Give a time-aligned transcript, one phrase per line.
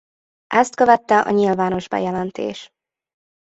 [0.47, 2.69] Ezt követte a nyilvános bejelentés.